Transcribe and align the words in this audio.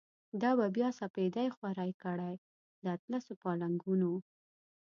دا 0.41 0.51
به 0.57 0.67
بیا 0.75 0.89
سپیدی 0.99 1.47
خوری 1.55 1.91
کړی، 2.03 2.33
داطلسو 2.85 3.33
پالنګونو 3.41 4.13